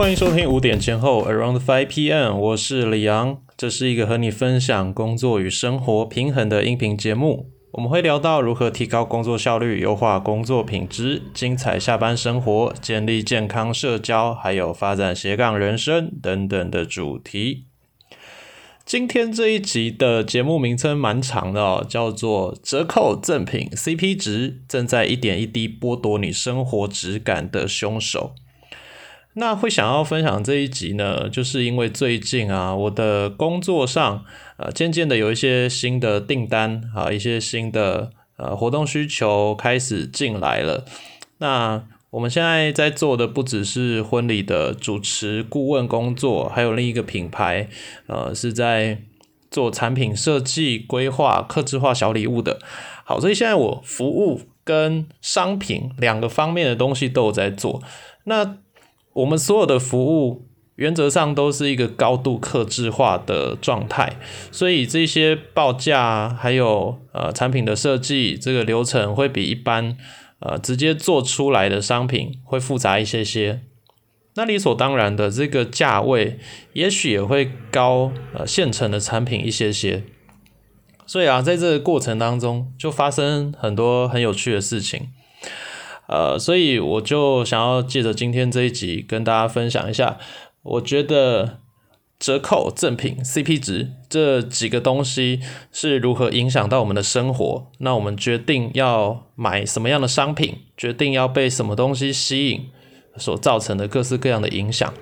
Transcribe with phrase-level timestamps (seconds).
[0.00, 7.50] 欢迎收听五点前后 Around Five PM，我是李阳，这是一个和你分享工作与生活平衡的音频节目。
[7.72, 17.66] 我们会聊到如何提高工作效率、优化工作品质、精彩下班生活、建立健康社交，还有发展斜杠人生等等的主题。
[18.86, 28.32] 今天这一集的节目名称蛮长的哦，叫做“折扣赠品 CP 值正在一点一滴剥夺你生活质感的凶手”。
[29.34, 34.24] 那会想要分享这一集呢，就是因为最近啊，我的工作上
[34.56, 40.84] 呃，渐渐的有一些新的订单啊，一些新的呃活动需求开始进来了。
[41.38, 47.68] 那我们现在在做的不只是婚礼的主持顾问工作，还有另一个品牌
[48.08, 49.02] 呃是在
[49.48, 52.58] 做产品设计、规划、客制化小礼物的。
[53.04, 57.80] 好，所以现在我服务跟商品两个方面的东西都有在做。
[58.24, 58.58] 那
[59.12, 64.16] 我们所有的服务原则上都是一个高度克制化的状态，
[64.50, 69.96] 所以这些报价还有呃产品的设计这个流程会比一般
[70.38, 73.60] 呃直接做出来的商品会复杂一些些。
[74.36, 76.38] 那理所当然的，这个价位
[76.72, 80.04] 也许也会高呃现成的产品一些些。
[81.04, 85.08] 所以啊，在这个过程当中就发生很多很有趣的事情。
[86.10, 90.18] 呃，所以我就想要借着今天这一集跟大家分享一下，
[90.62, 91.60] 我觉得
[92.18, 95.38] 折扣、赠品、CP 值这几个东西
[95.70, 97.70] 是如何影响到我们的生活。
[97.78, 102.66] 那我们决定要买什么样的商品，决定要被什么东西吸引，
[103.16, 104.92] 所造成的各式各样的影响。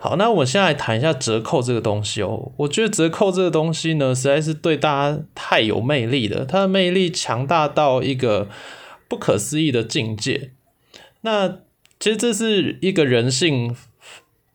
[0.00, 2.50] 好，那我现在谈一下折扣这个东西哦。
[2.56, 8.48] 我觉得折扣这个东西呢，实在是对大家太有魅力了，它的魅力强大到一个。
[9.08, 10.52] 不可思议的境界，
[11.22, 11.48] 那
[11.98, 13.74] 其实这是一个人性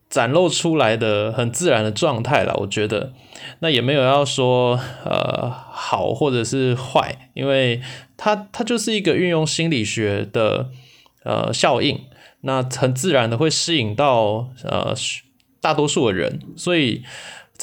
[0.09, 2.55] 展露出来的很自然的状态了。
[2.59, 3.11] 我觉得，
[3.59, 7.81] 那也没有要说呃好或者是坏，因为
[8.16, 10.69] 它它就是一个运用心理学的
[11.23, 12.05] 呃效应，
[12.41, 14.94] 那很自然的会吸引到呃
[15.59, 17.03] 大多数的人，所以。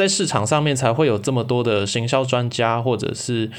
[0.01, 3.51] 在市场上面才会有这么多的行销专家，或者是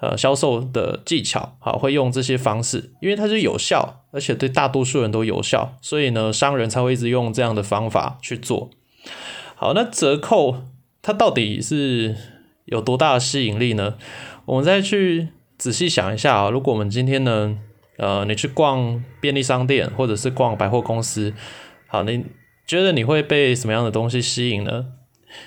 [0.00, 8.70] 呃销售的技巧，好会用这些方式，因为它是有效，而且对大多数人都有效，所以呢，商人才会一直用这样的方法去做。
[9.54, 10.64] 好，那折扣
[11.00, 12.16] 它到底是
[12.64, 13.94] 有多大的吸引力呢？
[14.46, 17.56] 我们再去仔细想一下啊，如果我们今天呢，
[17.98, 21.32] 呃，你去逛便利商店或者是逛百货公司，
[21.86, 22.24] 好，你
[22.66, 24.86] 觉得你会被什么样的东西吸引呢？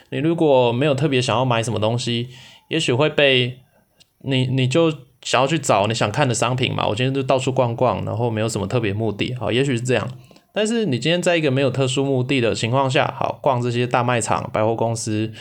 [0.09, 2.30] 你如果没有特别想要买什么东西，
[2.70, 3.59] 也许会被
[4.20, 6.88] 你你就想要去找你想看的商品嘛。
[6.88, 10.08] 我今天就到处逛逛，然后没有什么特别目的，好，也许是这样。
[10.53, 15.31] 但是你今天在一个没有特殊目的的情况下，好逛这些大卖场、百货公司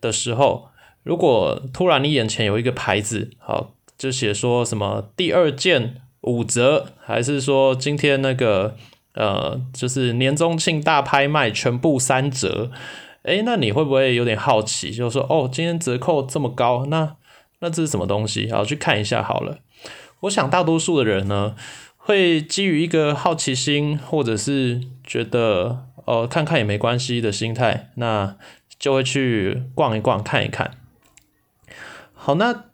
[0.00, 0.68] 的时候，
[1.02, 8.74] 如果突然你眼前有一个牌子，好，就写说什么第二件五折，还是说今天那个
[9.12, 12.70] 呃，就是年终庆大拍卖全部三折。
[13.24, 14.90] 哎，那你会不会有点好奇？
[14.90, 17.16] 就是说，哦，今天折扣这么高，那
[17.60, 18.52] 那这是什么东西？
[18.52, 19.58] 好，去看一下好了。
[20.20, 21.56] 我想大多数的人呢，
[21.96, 28.36] 会基于一个好奇心，或者是觉得哦，看看也没关系的心态，那
[28.78, 30.72] 就会去逛一逛，看一看。
[32.12, 32.64] 好，那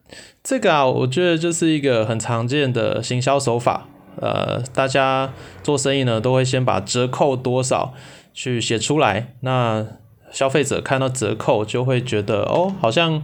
[0.43, 3.87] 这个啊，我觉得就是一个很常见的行销手法。
[4.16, 7.94] 呃，大家做生意呢，都会先把折扣多少
[8.34, 9.34] 去写出来。
[9.41, 9.87] 那
[10.31, 13.23] 消费者看到折扣就会觉得哦，好像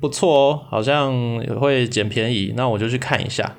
[0.00, 3.56] 不错哦，好像会捡便宜，那我就去看一下。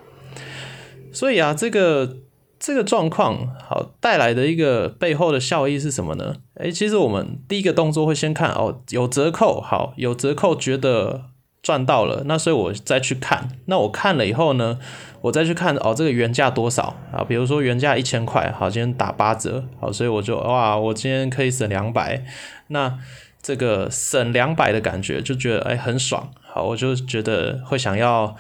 [1.12, 2.18] 所以啊，这个
[2.60, 6.36] 这个状况好带来的一个背后的效益是什么呢？
[6.56, 11.26] 诶，其实我们第一个动作会先看哦，有折扣，好，有折扣，觉得
[11.62, 13.50] 赚到了，那所以我再去看。
[13.66, 14.80] 那我看了以后呢？
[15.22, 17.24] 我再去看哦，这个原价多少啊？
[17.24, 22.24] 比如说原价一千块，好，今天打八折，好，所以我就哇，我今天可以省两百，
[22.68, 22.98] 那
[23.42, 28.36] 这个省两百的感觉就觉得哎很爽，好，我就觉得会想要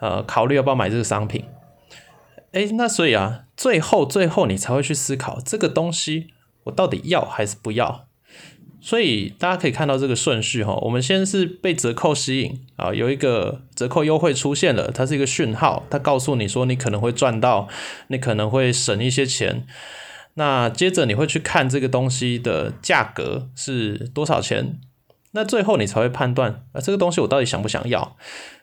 [0.00, 1.46] 呃考虑要不要买这个商品，
[2.52, 6.28] 哎，那所以啊，最后最后你才会去思考这个东西
[6.64, 8.07] 我到底要还是不要。
[8.80, 17.68] 所以大家可以看到这个顺序哈，我们先是被折扣吸引啊，有一个折扣优惠出现了，它是一个讯号，它告诉你说你可能会赚到，
[18.08, 19.66] 你可能会省一些钱。
[20.34, 24.78] 那接着你会去看这个东西的价格是多少钱，
[25.32, 28.16] 那最后你才会判断啊这个东西我到底想不想要。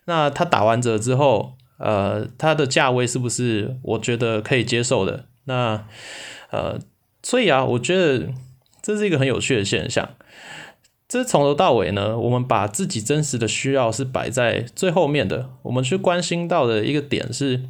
[0.05, 5.25] 那它打完折之后，呃，它的价位是不是我觉得可以接受的？
[5.45, 5.85] 那
[6.51, 6.79] 呃。
[7.27, 8.27] 所以啊，我觉得
[8.85, 10.11] 这是一个很有趣的现象。
[11.07, 15.49] 这从头到尾呢，我们把自己真实的需要是摆在最后面的。
[15.63, 17.63] 我们去关心到的一个点是，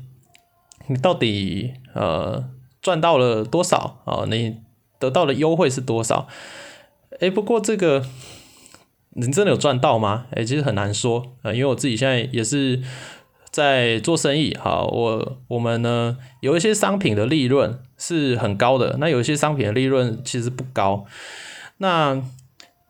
[0.87, 2.49] 你到底呃
[2.81, 4.25] 赚到了多少啊？
[4.27, 4.57] 你
[4.99, 6.27] 得到的优惠是多少？
[7.21, 8.05] 哎，不过这个
[9.11, 10.25] 你真的有赚到吗？
[10.31, 12.81] 哎，其实很难说啊，因为我自己现在也是
[13.55, 14.53] 在做生意。
[14.59, 21.05] 好，我我们呢有一些商品的利润是很高的，那有一些商品的利润其实不高。
[21.77, 22.21] 那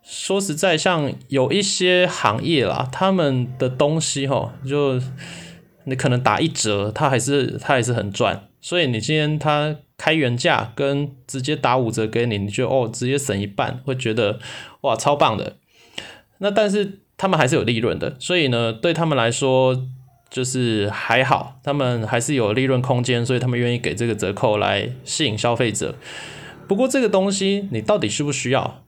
[0.02, 5.00] 说实在，像有一些行业啦，他们的东西哈，就
[5.84, 8.48] 你可能打一折，他还是他还是很赚。
[8.60, 14.40] 所以你今天他开原价跟直接打五折给你，你就哦直接省一半，会觉得
[14.82, 15.58] 哇超棒的。
[16.40, 19.86] 那但是他们还是有利润的，所以呢对他们来说
[20.30, 25.96] 就是还好，他们还是有利润空间，所以他们愿意给这个折扣来吸引消费者。
[26.68, 28.84] 不过这个东西你到底需不需要？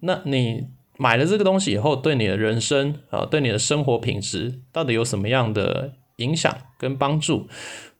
[0.00, 7.48] 那你买了这个东西以后，对你的人生啊，对你的生活品质到底有什么样的影响跟帮助？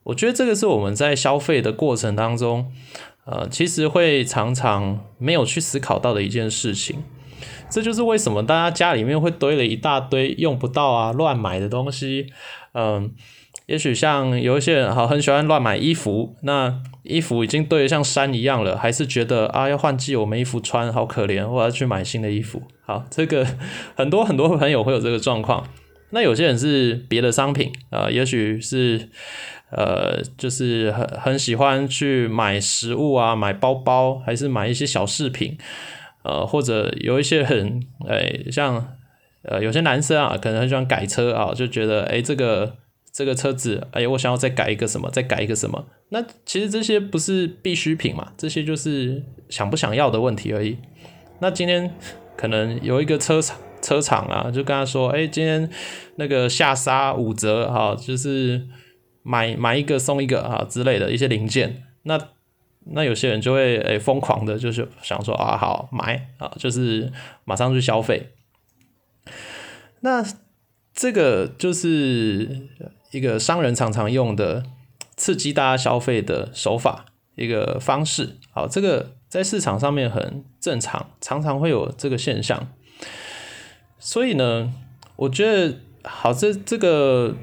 [0.04, 2.72] 我觉得这个是我们在消费的过程当中，
[3.26, 7.02] 呃，其实会常常没有去思考到的一件事情。
[7.70, 12.26] 这就是为什么大家家里面会堆了一大堆用不到啊、乱买的东西。
[12.75, 13.12] 嗯，
[13.67, 16.81] 也许像有一些人好很喜欢乱买衣服，那。
[17.05, 22.61] 衣服已经堆得像山一样了，还是觉得啊要换季，我没衣服穿，好可怜，我要去买新的衣服。
[22.85, 23.47] 好，这个
[23.97, 25.67] 很多很多朋友会有这个状况。
[26.11, 29.09] 那有些人是别的商品啊，也许是
[29.71, 35.56] 呃，就是很很喜欢去买食物啊，买包包，还是买一些小饰品，
[36.28, 38.96] 呃，或者有一些很哎，像
[39.42, 42.76] 呃有些男生啊，可能很喜欢改车啊，就觉得哎这个。
[43.10, 45.86] 这个车子，哎，我想要再改一个什么，再改一个什么？
[46.10, 50.76] 那其实这些不是必需品嘛，这些就是想不想要的问题而已。
[51.40, 51.92] 那今天
[52.36, 55.69] 可能有一个车厂车厂啊，就跟他说，哎，今天
[56.14, 58.69] 那个下杀五折，哈，就是
[59.25, 61.82] 买买一个送一个啊之类的一些零件。
[62.04, 62.16] 那
[62.93, 67.12] 那有些人就会诶疯狂的，就是想说啊，好买啊，就是
[67.44, 68.31] 马上去消费。
[70.00, 70.25] 那
[70.93, 72.69] 这个就是。
[73.11, 74.62] 一个商人常常用的
[75.17, 77.06] 刺激大家消费的手法，
[77.37, 78.37] 一个方式。
[78.50, 82.69] 好，这个在市场上面很正常，常常会有这个现象。
[83.99, 84.75] 所以呢，
[85.17, 87.35] 我觉得好，这这个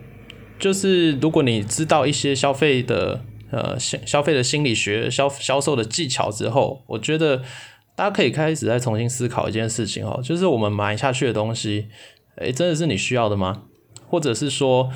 [0.60, 3.22] 就是如果你知道一些消费的
[3.52, 7.38] 呃消消费的心理学、销销售的技巧之后，我觉得
[7.96, 11.88] 大家可以开始再重新思考一件事情哦，就是我们买下去的东西，
[12.38, 13.64] 诶，真的是你需要的吗？
[14.08, 14.92] 或者是说，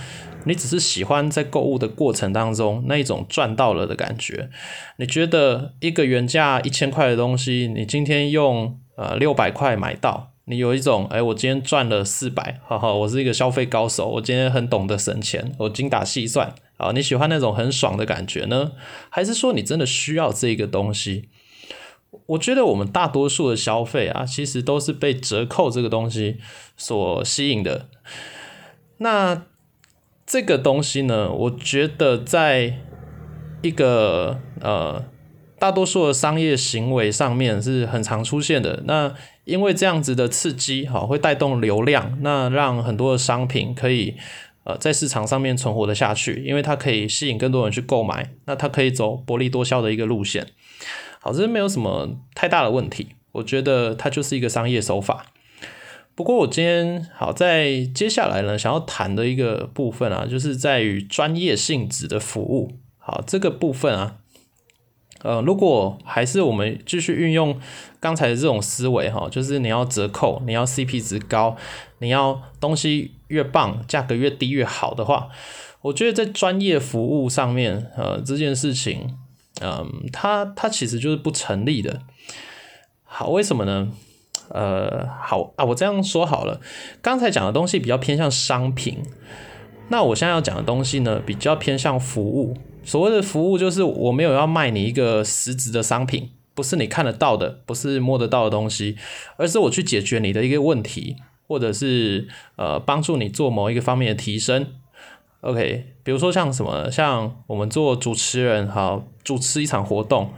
[0.45, 4.49] 你只是喜欢在购物的过程当中那一种赚到了的感觉？
[4.97, 16.91] 你觉得一个原价一千块的东西，你今天用呃六百块买到，你有一种哎，我今天赚了四百，哈哈，我是一个消费高手，我今天很懂得省钱，我精打细算啊。
[16.91, 18.71] 你喜欢那种很爽的感觉呢，
[19.09, 21.29] 还是说你真的需要这个东西？
[22.25, 26.37] 我觉得我们大多数的消费啊，其实都是被折扣这个东西
[26.75, 27.87] 所吸引的。
[28.97, 29.45] 那
[30.25, 31.31] 这个东西呢？
[31.31, 32.79] 我觉得在
[33.61, 35.03] 一个呃
[35.57, 38.83] 大多数的商业行为上面是很常出现的。
[38.85, 39.13] 那
[39.45, 44.17] 因为这样子的刺激，哈，会带动流量，那让很多的商品可以
[44.69, 50.45] 呃在市场上面存活的下去，因为它可以吸引更多人去购买，那它可以走薄利多销的一个路线。
[51.19, 55.25] 好，这没有什么太大的问题，我觉得它就是一个商业手法。
[56.13, 62.77] 不过我今天好在接下来呢，想要谈的一个部分啊，就是在于专业性质的服务。
[62.97, 64.17] 好，这个部分啊，
[65.23, 67.57] 呃，如果还是我们继续运用
[67.99, 71.55] 刚才的这种思维哈，就是你要折扣，你要 CP 值高，
[71.99, 75.29] 你要东西越棒，价格越低越好的话，
[75.81, 79.15] 我觉得在专业服务上面，呃，这件事情，
[79.61, 82.01] 嗯，它它其实就是不成立的。
[83.03, 83.89] 好，为什么呢？
[84.49, 86.59] 呃，好啊，我这样说好了。
[87.01, 88.97] 刚才讲的东西比较偏向商品，
[89.89, 92.57] 那我现在要讲的东西呢，比较偏向服务。
[92.83, 98.97] 所谓的服务，就是我没有要卖你一个实质的商品，不是你看得到的，不是摸得到的东西，
[99.37, 101.17] 而是我去解决你的一个问题，
[101.49, 104.67] 或者是呃帮助你做某一个方面的提升。
[105.41, 110.31] OK，比如说像什么，像我们做主持人，好主持一场活动，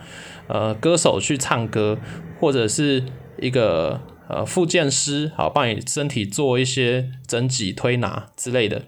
[0.48, 2.00] 呃，歌手去唱歌，
[2.40, 3.04] 或者是。
[3.40, 8.84] 一个呃，复健师好，帮你身体做一些整脊推拿之类的。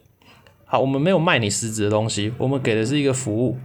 [0.64, 3.58] 好，我们没有卖你实质的东西，我们给的是一个服务。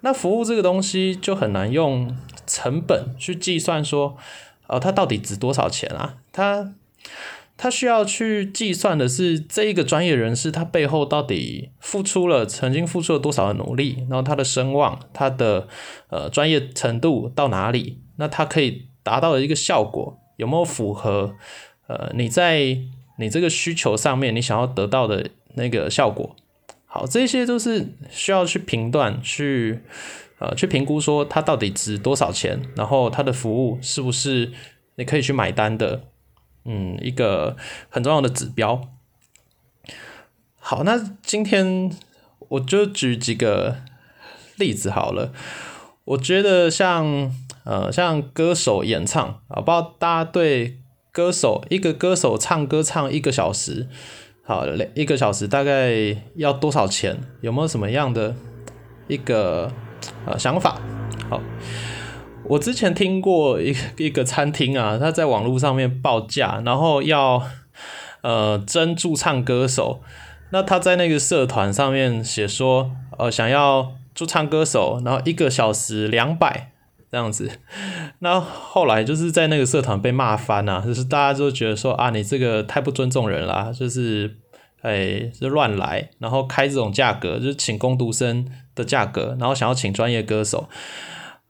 [0.00, 2.14] 那服务这个东西就很难用
[2.46, 4.18] 成本去计算说，
[4.66, 6.16] 呃，它到底值多少钱啊？
[6.30, 6.74] 它
[7.60, 15.66] 他需要去计算的是这一个专业人士他背后到底付出了曾经付出了多少的努力，然后他的声望、他的
[16.08, 17.98] 呃专业程度到哪里？
[18.16, 21.34] 那他可以达到的一个效果有没有符合
[21.88, 22.78] 呃你在
[23.18, 26.36] 你这个需求上面你想要得到的那个效果？
[26.86, 29.80] 好，这些都是需要去评断、去
[30.38, 34.52] 呃去评估说它到底值多少钱，然后它的服务是不是
[34.94, 36.04] 你可以去买单的。
[36.70, 37.56] 嗯，一个
[37.88, 38.82] 很重要的指标。
[40.60, 41.90] 好，那今天
[42.50, 43.76] 我就举几个
[44.56, 45.32] 例子好了。
[46.04, 47.34] 我觉得像
[47.64, 50.78] 呃，像歌手演唱啊，不知道大家对
[51.10, 53.88] 歌手一个歌手唱歌唱一个小时，
[54.44, 55.90] 好，一个小时大概
[56.34, 57.18] 要多少钱？
[57.40, 58.36] 有没有什么样的
[59.06, 59.72] 一个
[60.26, 60.78] 呃想法？
[61.30, 61.40] 好。
[62.48, 67.42] 我之前听过一一个餐厅啊，他在网络上面报价，然后要
[68.22, 70.00] 呃争驻唱歌手。
[70.50, 76.72] 那他在那个社团上面写说，呃想要驻唱歌手，然后一个小时两百
[77.10, 77.50] 这样子。
[78.20, 84.38] 那后来就是在那个社团被骂翻啊，就是大家都觉得说啊，你这个太不尊重人了，就是
[84.80, 90.66] 哎就乱来，然后开这种价格，就是请工读生的价格，然后想要请专业歌手。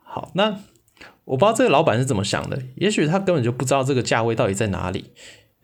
[0.03, 0.57] 好，那。
[1.29, 5.13] 我不知道这个老板是怎么想的，也许他根本就不知道这个价位到底在哪里，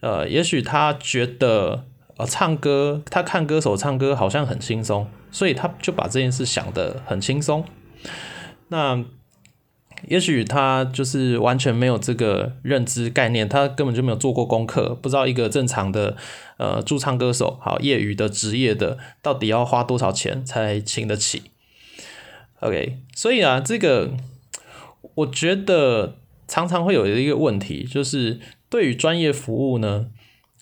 [0.00, 1.86] 呃，也许他觉得
[2.18, 7.64] 呃唱歌，他看歌手唱歌好像很轻松，所以他就把这件事想得很轻松。
[8.68, 9.02] 那
[10.06, 16.14] 也许他就是完全没有这个认知概念，他根本就没有做过功课，不知道一个正常的
[16.58, 21.44] 呃驻唱歌手，好业余的职业的，到底要花多少钱才请得起
[22.60, 24.10] ？OK，所以啊，这个。
[25.14, 30.06] 我觉得常常会有一个问题，就是对于专业服务呢，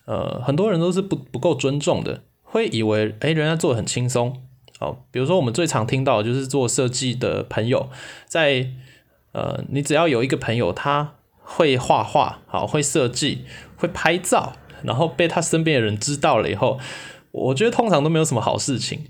[0.06, 4.42] 呃，很多人都是不不够尊重的，会以为哎，人家做的很轻松。
[4.78, 7.88] 好，比如说我们最常听到就是做设计的朋友，
[8.26, 8.68] 在
[9.32, 13.44] 呃，你只要有一个朋友他会画画，好会设计，
[13.76, 16.78] 会拍照，然后被他身边的人知道了以后，
[17.30, 19.06] 我觉得通常都没有什么好事情。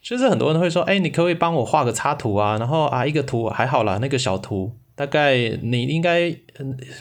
[0.00, 2.56] 就是很多人会说，哎，你可不可以帮我画个插图啊？
[2.58, 4.72] 然后啊，一个图还好啦，那个小图。
[4.94, 6.34] 大概你应该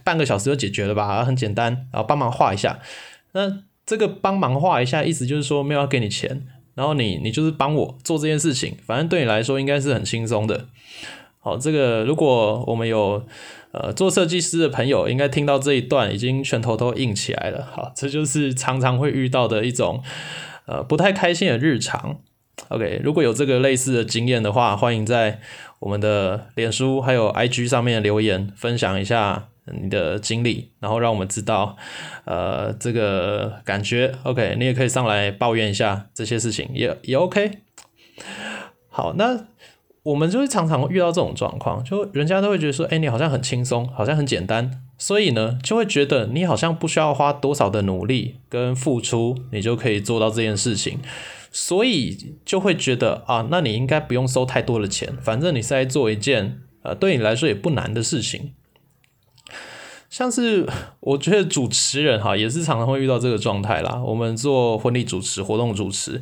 [0.04, 2.80] 半个小时就解决了吧，很简单，然后帮忙画一下。
[3.34, 6.46] 那这个帮忙画一下，意思就是说没有要给你钱，
[6.76, 10.68] 然后你你就是帮我做这件事情，反正对你来说应该是很轻松的。
[11.40, 13.26] 好，这个如果我们有
[13.72, 17.68] 呃做设计师的朋友，应该听到这一段已经拳头都硬起来了。
[17.70, 20.02] 好，这就是常常会遇到的一种
[20.66, 22.20] 呃不太开心的日常。
[22.70, 25.42] OK，如果有这个类似的经验的话，欢迎在
[25.84, 31.76] 我们的脸书还有 IG 上面留言分享一下你的经历，然后让我们知道，
[32.24, 34.16] 呃，这个感觉。
[34.24, 37.60] OK，你也可以上来抱怨一下这些事情，也也 OK。
[38.88, 39.48] 好，那
[40.04, 51.00] 我们就会常常遇到这种状况，就人家都会觉得说，哎，你好像很轻松，好像很简单，所以呢，就会觉得你好像不需要花多少的努力跟付出，你就可以做到这件事情。
[51.56, 58.54] 所以就会觉得啊，那你应该不用收太多的钱，反正你是在做一件呃对你来说也不难的事情。
[60.10, 60.68] 像是
[61.00, 64.02] 我觉得主持人哈也是常常会遇到这个状态啦。
[64.04, 66.20] 我们做婚礼主持、活动主持，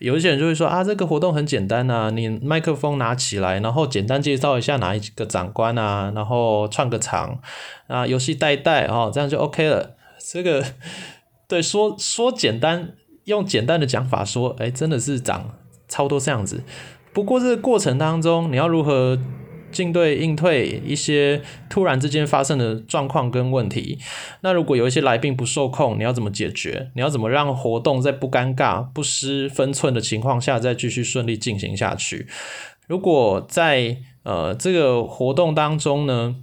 [0.00, 7.40] 有一些人就会说啊，这个活动很简单呐，你麦克风拿起来，然后简单介绍一下哪一个长官啊，然后串个场
[7.86, 9.96] 啊，游戏带带哦，这样就 OK 了。
[10.18, 10.62] 这个
[11.48, 12.96] 对说说简单。
[13.24, 15.54] 用简单的讲法说，哎，真的是长
[15.88, 16.62] 差不多这样子。
[17.12, 19.18] 不过这个过程当中，你要如何
[19.70, 23.98] 进对应退一些突然之间发生的状况跟问题？
[24.40, 26.90] 那如果有一些来宾不受控，你要怎么解决？
[26.94, 32.26] 你要怎么让活动在不尴尬、不失分寸的情况下再继续顺利进行下去？
[32.86, 36.36] 如果在呃这个活动当中呢，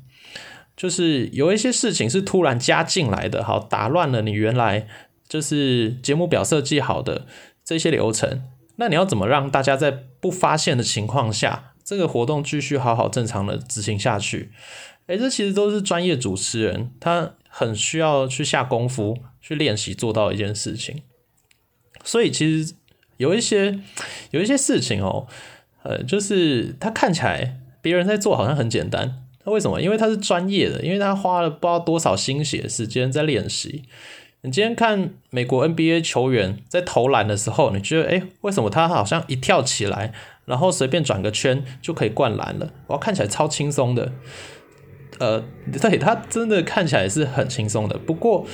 [0.75, 4.87] 就是有一些事情是突然加进来的，好打乱了你原来。
[5.31, 7.25] 就是节目表设计好的
[7.63, 8.41] 这些流程，
[8.75, 14.51] 那你要怎么让大家在不发现的情况下，这个活动继续好好正常的执行下去？
[15.07, 21.01] 诶，这其实都是专业主持人他很需要去下功夫去练习做到一件事情。
[22.03, 22.73] 所以其实
[23.15, 23.79] 有一些
[24.31, 25.27] 有一些事情哦，
[25.83, 29.81] 呃，就是他看起来别人在做好像很简单，那为什么？
[29.81, 33.85] 因为他是专业的，因为他花了不知道多少心血时间在练习。
[34.43, 40.13] 你今天看美国 NBA 球员在投篮的时候，你觉得哎，为什么他好像一跳起来，
[40.45, 42.73] 然后随便转个圈就可以灌篮了？
[42.87, 44.13] 我看起来超轻松的。
[45.19, 45.43] 呃，
[45.79, 47.95] 对他真的看起来是很轻松的。
[47.99, 48.47] 不过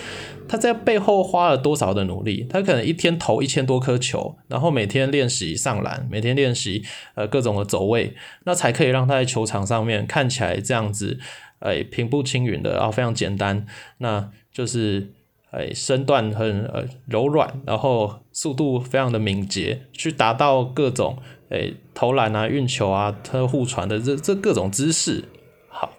[0.50, 2.46] 他在背后花了多少的努力？
[2.50, 6.84] 他可能一天投一千多颗球，然后每天练习上篮，每天练习
[7.15, 8.13] 呃各种的走位，
[8.44, 11.17] 那才可以让他在球场上面看起来这样子，
[11.60, 13.65] 哎平步青云的，然后非常简单，
[14.00, 15.13] 那就是
[15.51, 21.18] 哎身段很呃柔软，然后速度非常的敏捷，去达到各种
[21.50, 25.25] 哎投篮啊、运球啊、特互传的这这各种姿势。
[25.70, 25.94] 好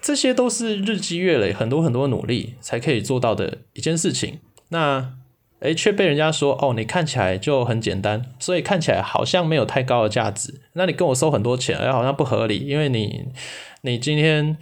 [0.00, 4.40] 这些都是日积月累、很多很多努力才可以做到的一件事情。
[4.68, 5.14] 那
[5.60, 10.60] 诶，却被人家说哦，你看起来就很简单，所以看起来好像没有太高的价值。
[10.74, 13.28] 那你跟我收很多钱，哎，好像不合理，因为你
[13.80, 14.58] 你今天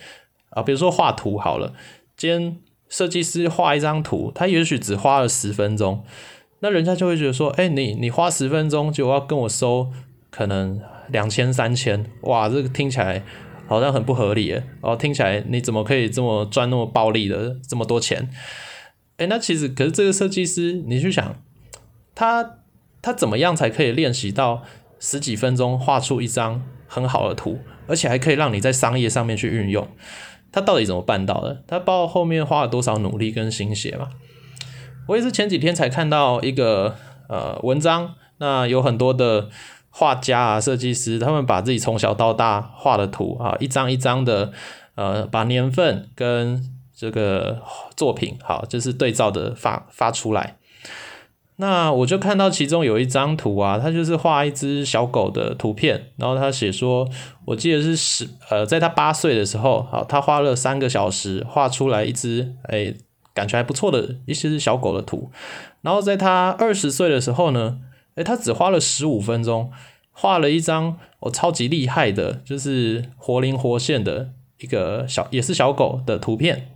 [0.51, 1.75] 啊，比如说画图好了，
[2.17, 2.57] 今天
[2.89, 6.05] 设计师画一张图，他也许只花了十分钟，
[6.61, 9.91] 那人家就会觉得说，哎，你你花十分钟就要跟我收
[10.31, 13.23] 可能两千三千，哇，这个听起来。
[13.67, 18.29] 好像很不合理，哦，听起来你怎么可以这么赚那么暴利的这么多钱？
[19.17, 21.35] 哎，那其实可是这个设计师，你去想，
[22.15, 22.59] 他
[23.01, 24.65] 他怎么样才可以练习到
[25.01, 29.89] 十几分钟画出一张很好的图，而且还可以让你在商业上面去运用？
[30.55, 31.63] 他到底怎么办到的？
[31.67, 34.11] 他包括后面花了多少努力跟心血嘛？
[35.09, 36.95] 我也是前几天才看到一个
[37.29, 39.49] 呃文章，那有很多的。
[39.97, 44.51] 画家啊，设计师，他们把自己从小到大画的图啊，一张一张的，
[44.97, 46.61] 呃，把年份跟
[46.93, 47.63] 这个
[47.97, 50.57] 作品好，就是对照的发发出来。
[51.57, 57.09] 那我就看到其中有一张图啊，他就是画一只小狗的图片，然后他写说，
[57.45, 62.95] 我记得是十呃，在他八岁的时候，好，他花了三个小时画出来一只哎，
[63.33, 65.31] 感觉还不错的一只小狗的图，
[65.83, 67.81] 然后在他二十岁的时候呢。
[68.17, 69.73] 哎，他只花了十五分钟，
[70.13, 76.69] 画了一张我超级厉害的，就是活灵活现的一个小也是小狗的图片。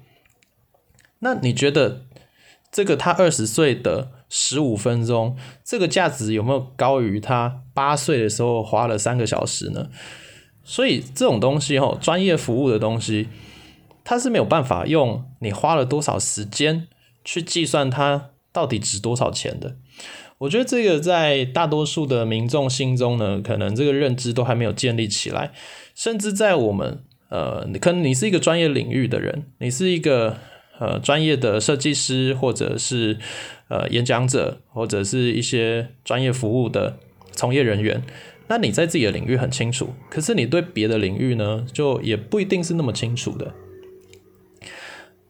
[1.20, 2.07] 那你觉得
[2.72, 9.88] 这个他二十岁的十五分钟，这个价值有没有高于他八岁的时候花了三个小时呢？
[10.64, 13.28] 所以这种东西哦，专业服务的东西，
[14.04, 16.88] 它是没有办法用你花了多少时间
[17.24, 19.76] 去计算它到底值多少钱的。
[20.38, 25.52] 我觉得这个在大多数的民众心中呢，可能这个认知都还没有建立起来，
[25.94, 30.36] 甚至在我们呃，可能你是一个专业领域的人，你是一个
[30.78, 33.18] 呃专业的设计师，或者是
[33.68, 36.98] 呃演讲者，或者是一些专业服务的
[37.32, 38.02] 从业人员，
[38.48, 43.54] 那你在自己的领域很清楚，可是你对别的领域呢，就也不一定是那么清楚的。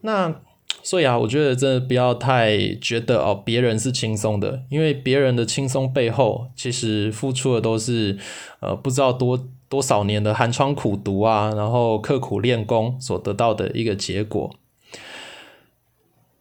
[0.01, 0.41] 那。
[0.81, 8.17] 所以啊，我觉得真的不要太觉得哦，别人是轻松的，因为别人的轻松背后，其实付出的都是
[8.61, 14.55] 呃不知道多多少年的寒窗苦读啊，然后刻苦练功所得到的一个结果。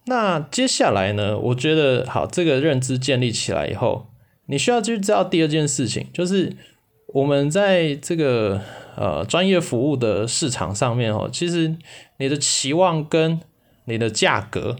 [0.08, 4.06] 那接下来呢，我觉得好，这个认知建立起来以后，
[4.46, 6.56] 你需要去知道第二件事情，就是
[7.08, 8.62] 我们在这个
[8.96, 11.76] 呃专业服务的市场上面哦，其实
[12.16, 13.38] 你的期望跟
[13.84, 14.76] 你的价格，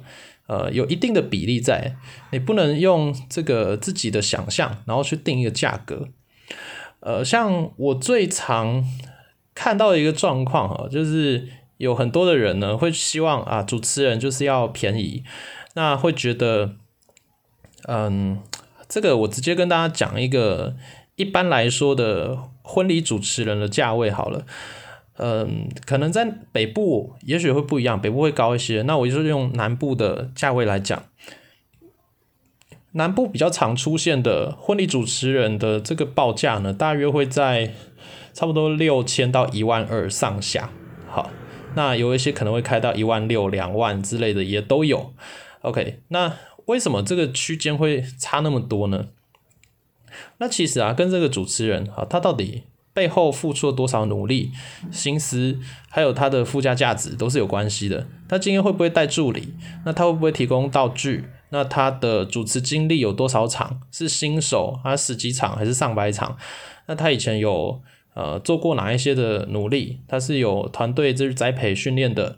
[0.46, 1.96] 呃，有一定的比例在，
[2.32, 6.08] 你不能用这个自己的想象，然后去定一个价格。
[7.00, 8.82] 呃，像我最常
[9.54, 15.24] 看到的一个状况哈，就是有很多的人呢会希望啊，主持人就是要便宜，
[15.74, 16.72] 那会觉得，
[17.88, 18.38] 嗯，
[18.88, 20.76] 这个我直接跟大家讲一个
[21.16, 24.44] 一般来说的婚礼主持人的价位好了。
[25.20, 28.82] 嗯，可能在北部也许会不一样，北部会高一些。
[28.82, 31.02] 那我就是用南部的价位来讲，
[32.92, 37.74] 南部比较常出现的婚礼主持人的这个报价呢，大约会在
[38.32, 40.70] 差不多六千到一万二上下。
[41.08, 41.30] 好，
[41.74, 45.12] 那有一些可能会开到一万六、两万之类的也都有。
[45.62, 49.08] OK，那为什么这个区间会差那么多呢？
[50.38, 52.64] 那其实啊，跟这个主持人啊，他到底。
[52.94, 54.50] 背后付出了多少努力、
[54.90, 55.56] 心思，
[55.88, 58.08] 还有他的附加价值都是有关系的。
[58.28, 59.54] 他今天会不会带助理？
[59.84, 61.26] 那他会不会提供道具？
[61.50, 63.82] 那他的主持经历有多少场？
[63.92, 66.36] 是新手，还是十几场，还是上百场？
[66.86, 67.80] 那他以前有
[68.18, 70.00] 呃做过哪一些的努力？
[70.08, 72.36] 他是有团队就是栽培训练的，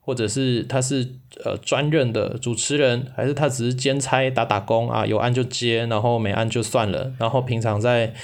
[0.00, 1.14] 或者是他是
[1.44, 5.06] 呃专任的主持人，还是他只是兼差打打工啊？
[5.06, 7.12] 有案就接，然后没案就算了。
[7.18, 8.14] 然后平常在。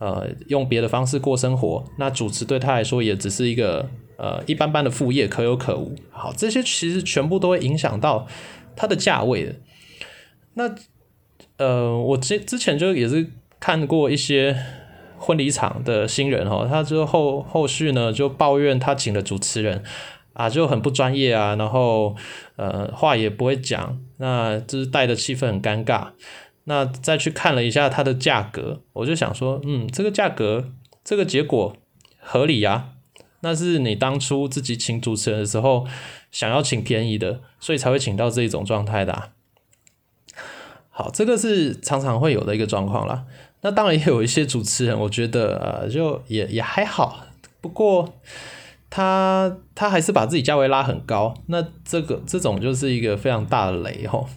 [0.00, 5.92] 呃，用别的方式过生活，那主持对他来说也只是一个呃一般般的副业，可有可无。
[6.12, 8.28] 好，这些其实全部都会影响到
[8.76, 9.56] 他的价位的。
[10.54, 10.72] 那
[11.56, 13.26] 呃，我之之前就也是
[13.58, 14.56] 看过一些
[15.18, 19.82] 婚礼场的新人哦，他之后后续呢就抱怨他请的主持人
[20.32, 22.14] 啊就很不专业啊，然后
[22.56, 26.08] 呃话也不会讲，那就是带的气氛很尴尬。
[26.64, 30.70] 那再去看了一下它的价格，我就想说，嗯，这个价格
[31.02, 31.74] 这个结果
[32.20, 32.90] 合理呀。
[33.40, 35.86] 那是你当初自己请主持人的时候
[36.32, 39.30] 想要请便宜的，所以才会请到这一种状态的。
[40.90, 43.24] 好，这个是常常会有的一个状况啦。
[43.60, 47.24] 那当然也有一些主持人，我觉得呃，就也也还好。
[47.60, 48.14] 不过
[48.88, 54.28] 他他还是把自己价位拉很高，那这个这种就是一个非常大的雷吼。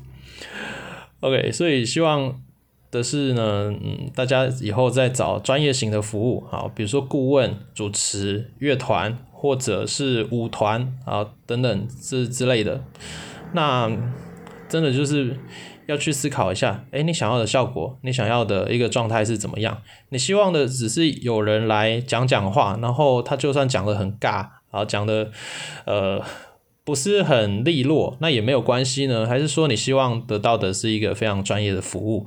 [1.19, 2.41] OK，所以希望
[2.89, 12.83] 的是呢，嗯，大家以后再找专业型的服务，好，比如说顾问、主持、乐团或者是舞团啊等等之之类的，
[13.53, 13.87] 那
[14.67, 15.37] 真的就是。
[15.91, 19.81] 要去思考一下，哎，你想要的效果，你想要的一个状态是怎么样？
[20.09, 25.29] 你希望的只是有人来讲讲话，然后他就算讲的很尬，啊，讲的
[25.85, 26.23] 呃
[26.85, 29.27] 不是很利落，那也没有关系呢？
[29.27, 32.25] 还是说你希望得到的是一个非常专业的服务？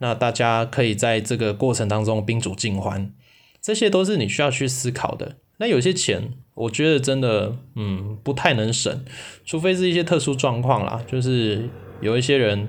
[0.00, 3.12] 那大家可以在这个过程当中宾主尽欢，
[3.62, 5.36] 这些都是你需要去思考的。
[5.58, 9.04] 那有些钱，我觉得真的，嗯，不太能省，
[9.44, 11.70] 除非是一些特殊状况啦，就是。
[12.04, 12.68] 有一些人，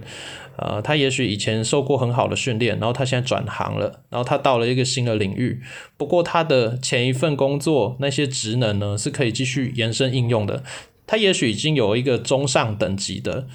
[0.58, 5.62] 呃，他也许以前受过很好的训练，然后他现在转行了，然后他到了一个新的领域。
[5.98, 10.64] 不过他的前一份工作那些职能呢，是可以继续延伸应用的。
[11.06, 13.46] 他也许已经有一个中上等级的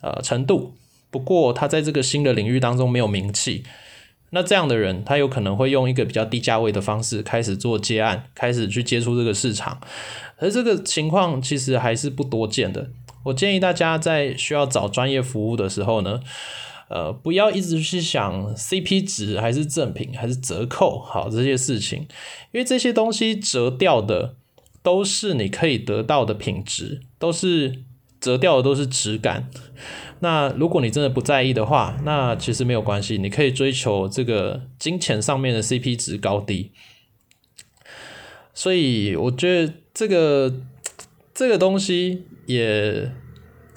[0.00, 0.74] 呃程度，
[1.10, 3.62] 不过他在这个新的领域当中没有名气。
[4.30, 9.80] 那这样的人，他有可能会用一个比较低价位的方式开始做接案，开始去接触这个市场。
[10.38, 12.90] 而这个情况其实还是不多见的。
[13.28, 16.20] 我建议大家在需要找专业服务的时候呢，
[16.88, 22.06] 呃，不要一直去想 CP 值还是赠品还是折扣，好这些事情，
[22.52, 24.36] 因为这些东西折掉的
[24.82, 27.82] 都是你可以得到的品质，都是
[28.20, 29.50] 折掉的都是质感。
[30.20, 36.72] 那如果你真的不在意的话，那其实没有关系，你可以追求这个金钱上面的 CP 值高低。
[38.54, 40.54] 所以我觉得这个
[41.34, 42.24] 这个东西。
[42.48, 43.12] 也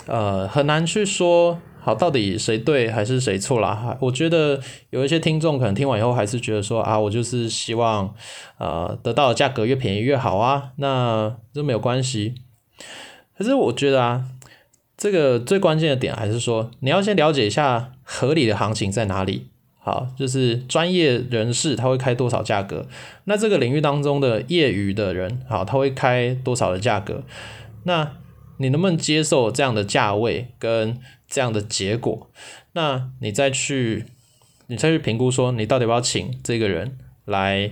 [0.08, 3.98] 呃很难去说好到底谁对还是谁错啦。
[4.00, 8.16] 我觉得有一些听众可能听完以后还是觉得说啊，我就是希望
[8.58, 12.36] 呃得到的价格越便宜越好啊，那这没有关系。
[13.38, 14.24] 可是我觉得啊，
[14.96, 19.48] 这个最关键的点还是说你要先了解一下合理的行情在哪里。
[19.80, 22.86] 好，就是专业人士他会开多少价格，
[23.26, 27.24] 那这个领域当中的业余的人好，他会开多少的价格，
[27.84, 28.14] 那。
[28.62, 30.98] 你能不能接受这样的价位跟
[31.28, 32.30] 这样的结果？
[32.74, 34.06] 那你再去，
[34.68, 37.72] 你再去评估说，你到底要不要请这个人来，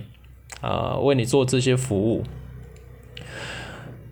[0.60, 2.24] 呃，为你做这些服务？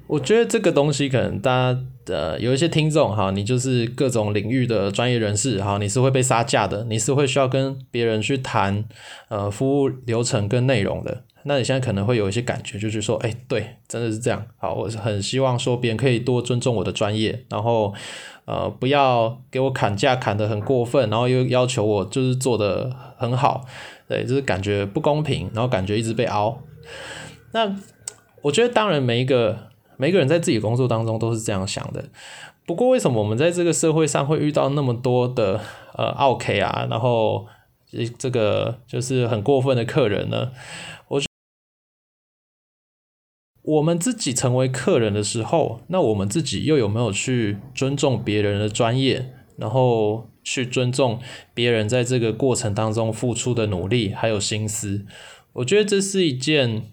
[0.06, 8.84] 我觉得这个东西可能大家呃有一些听众哈，你就是各种领域的专业人士哈，你是会被杀价的，你是会需要跟别人去谈
[9.28, 11.24] 呃服务流程跟内容的。
[11.48, 14.46] 那你现在可能会有一些感觉，就是说，哎，对，真的是这样。
[14.58, 17.94] 好，我是很希望说别人可以多尊重我的专业，然后，
[18.44, 23.64] 呃，不要给我砍价砍得很过分，然后又要求我就是做的很好，
[24.06, 26.58] 对，就是感觉不公平，然后感觉一直被凹。
[27.52, 27.74] 那
[28.42, 32.04] 我觉得，当然每一个每个人在自己工作当中都是这样想的。
[32.66, 35.58] 不过，为什么我们在这个社会上会遇到那么多的
[35.94, 37.46] 呃，OK 啊，然后
[38.18, 40.50] 这个就是很过分的客人呢？
[41.08, 41.18] 我
[43.68, 51.20] 我们自己成为客人的时候，那我们自己又有没有去尊重别人的专业，然后去尊重
[51.52, 55.04] 别人在这个过程当中付出的努力还有心思？
[55.52, 56.84] 我觉得这是一件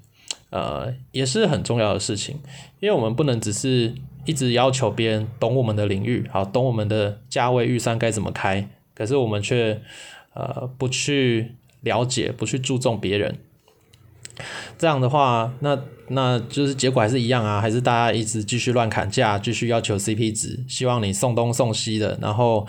[0.49, 2.39] 呃也是很重要的事情，
[2.81, 9.81] 因为我们不能只是一直要求别人懂我们的领域，好懂我们的价位预算该怎么开，可是我们却
[10.33, 13.38] 呃不去了解，不去注重别人。
[14.77, 15.77] 这样的话，那
[16.09, 22.67] 那就是结果还是一样啊，还是大家一直继续乱砍价，继续要求 CP 值，希望你送东送西的，然后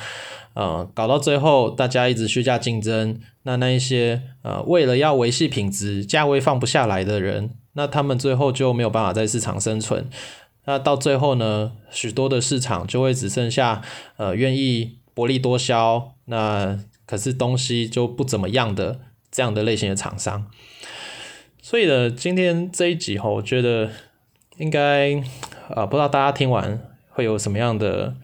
[0.54, 10.08] 呃搞到最后大家一直虚价竞争，那那一些呃为了要维系品质，价位放不下来的人，那他们最后就没有办法在市场生存，
[10.64, 13.82] 那到最后呢，许多的市场就会只剩下
[14.16, 20.46] 呃愿意薄利多销，那可是东西就不怎么样的这样的类型的厂商。
[21.68, 23.90] 所以呢，今天这一集哈，我觉得
[24.58, 25.20] 应该
[25.68, 28.14] 呃，不知道大家听完会有什么样的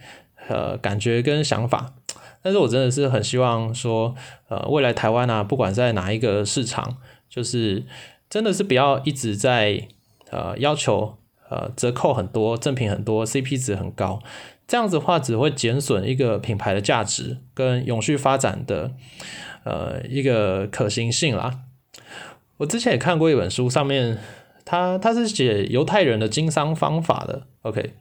[0.47, 1.93] 呃感觉跟想法。
[2.41, 4.15] 但是我真的是很希望说，
[4.47, 7.85] 呃，未来台湾啊，不管在哪一个市场，就是
[8.31, 9.89] 真的是不要一直在
[10.31, 11.19] 呃要求
[11.51, 14.23] 呃折扣很多，赠品很多，CP 值很高。
[14.69, 18.93] 这样子的话，只会减损一个品牌的价值跟永续发展的
[19.65, 21.63] 呃一个可行性啦。
[22.63, 24.17] 我之前也看过一本书，上面
[24.65, 27.49] 他他是写犹太人的经商方法的。
[27.63, 27.95] OK，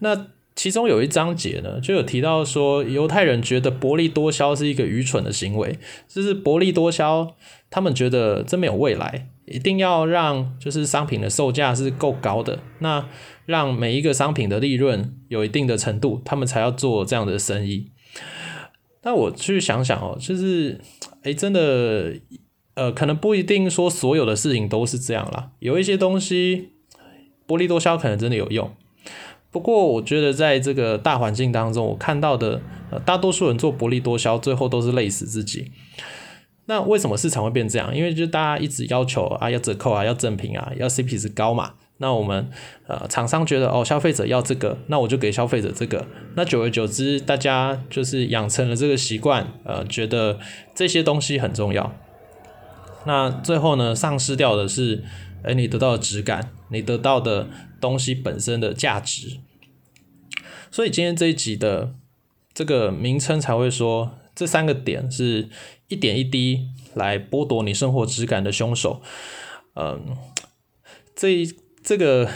[0.00, 7.36] 那其中有一章节呢，就有提到说，犹太人觉得薄利多销是一个愚蠢的行为，就是薄利多销，
[7.70, 13.08] 他们觉得这没有未来，一定要让就是商品的售价是够高的，那。
[13.46, 17.92] 让每一个商品的利润有一定的程度，他们才要做这样的生意。
[19.04, 20.80] 那我去想想哦，就是，
[21.22, 22.12] 哎，真的，
[22.76, 25.50] 呃，可能不一定说所有的事情都是这样啦。
[25.58, 26.70] 有一些东西
[27.46, 28.70] 薄利多销可能真的有用。
[29.50, 32.60] 不过，我觉得在这个大环境当中，我看到的，
[32.90, 35.72] 呃，大多数人做薄利多销，最后都是累死自己。
[36.66, 37.96] 那为什么市场会变这样？
[37.96, 41.72] 因为就大家一直要求啊，要折扣啊，要赠品啊，要 CP 值高嘛。
[41.98, 42.50] 那我们
[42.86, 46.06] 呃厂商觉得哦消费者要这个，那我就给消费者这个。
[46.34, 50.38] 那久而久之，大家就是养成了这个习惯，呃，觉得
[50.74, 51.94] 这些东西很重要。
[53.06, 55.04] 那最后呢，丧失掉的是，
[55.42, 57.48] 哎，你得到的质感，你得到的
[57.80, 59.38] 东西本身的价值。
[60.70, 61.94] 所以今天这一集的
[62.52, 65.48] 这个名称才会说，这三个点是
[65.88, 69.00] 一点一滴来剥夺你生活质感的凶手。
[69.74, 70.16] 嗯，
[71.14, 71.46] 这。
[71.86, 72.28] 这个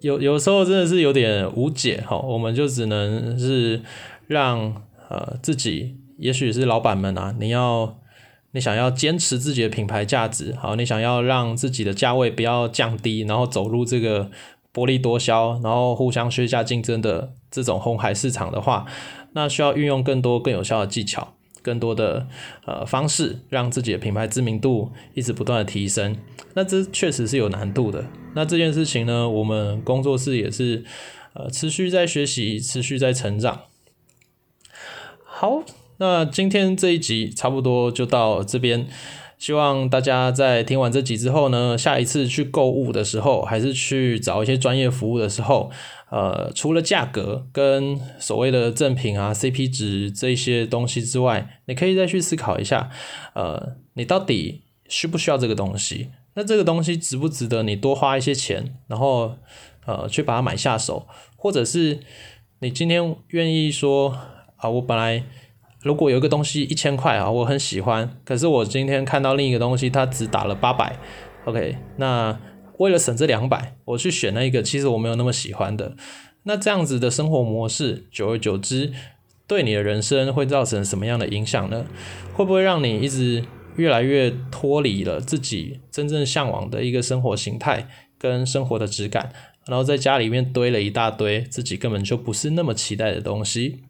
[0.00, 3.82] 有有时候真的是有点无解哈，我们就只能是
[4.26, 8.00] 让呃自己，也许是老板们啊，你要
[8.54, 14.30] 你想要坚持自己的品牌价值，好，你想要让自己的价位不要降低，然后走入这个
[14.72, 18.86] 薄利多销，然后互相削价竞争的这种红海市场的话，
[19.32, 21.34] 那需要运用更多更有效的技巧。
[21.62, 22.26] 更多的
[22.66, 26.14] 呃方式，让自己的品牌知名度一直不断的提升，
[26.52, 28.04] 那这确实是有难度的。
[28.34, 30.84] 那这件事情呢，我们工作室也是
[31.32, 33.62] 呃持续在学习，持续在成长。
[35.24, 35.62] 好，
[35.98, 38.86] 那今天这一集差不多就到这边。
[39.36, 45.70] 希望大家在听完这集之后呢，下一次去购物的时候，还是去找一些专业服务的时候，
[46.10, 52.88] 呃，除了价格跟所谓的赠品啊、CP 值这些东西之外，你可以再去思考一下，
[53.34, 56.10] 呃，你到底需不需要这个东西？
[56.34, 59.36] 那这个东西值不值得你多花一些钱，然后
[59.84, 61.06] 呃去把它买下手？
[61.36, 61.98] 或者是
[62.60, 64.16] 你今天愿意说
[64.56, 65.24] 啊，我本来。
[65.84, 70.98] 如果有一个东西一千块啊，我很喜欢，可是我今天看到另一个东西，它只打了八百
[71.44, 72.40] ，OK，那
[72.78, 75.94] 为了省这两百，我去选了一个其实我没有那么喜欢的，
[76.44, 78.94] 那这样子的生活模式，久而久之，
[79.46, 81.84] 对你的人生会造成什么样的影响呢？
[82.32, 83.44] 会不会让你一直
[83.76, 87.86] 越来越脱离了自己真正向往的一个生活形态
[88.18, 89.30] 跟生活的质感，
[89.66, 93.80] 然后在家里面堆了一大堆自己根本就不是那么期待的东西？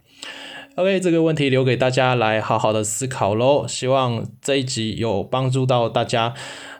[0.76, 3.66] ？OK，这个问题留给大家来好好的思考喽。
[3.66, 6.34] 希望这一集有帮助到大家。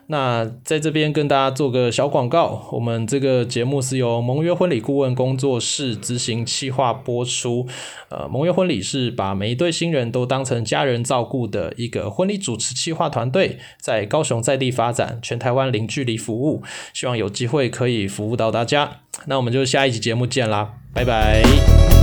[0.07, 7.65] 那在这边跟大家做个小广告，我们这个节目是由盟约婚礼顾问工作室执行企划播出。
[8.09, 16.61] 呃，盟约婚礼是把每一对新人都当成家人照顾的一个婚礼主持企划团队，在高雄在地发展，全台湾零距离服务。
[16.93, 18.97] 希望有机会可以服务到大家。
[19.25, 21.94] 那我们就下一集节目见啦，拜拜。